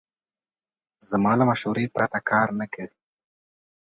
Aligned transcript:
زما 1.09 1.31
له 1.39 1.43
مشورې 1.49 1.85
پرته 1.95 2.19
کار 2.29 2.47
نه 2.59 2.65
کوي. 2.73 2.97